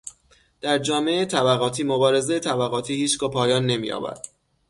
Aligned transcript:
در 0.61 0.77
جامعهٔ 0.79 1.25
طبقاتی 1.25 1.83
مبارزهٔ 1.83 2.39
طبقاتی 2.39 2.93
هیچگاه 2.93 3.31
پایان 3.31 3.65
نمییابد. 3.65 4.19